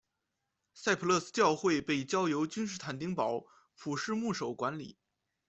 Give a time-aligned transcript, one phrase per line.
[0.73, 4.97] 赛普勒斯教会被交由君士坦丁堡普世牧首管理。